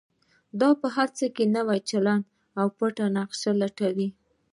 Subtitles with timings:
[0.59, 2.23] دا په هر څه کې نوی چلند
[2.59, 4.09] او پټ نقشونه لټوي.